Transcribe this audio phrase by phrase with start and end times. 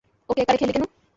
[0.29, 0.85] ওকে একা রেখে এলি কেন?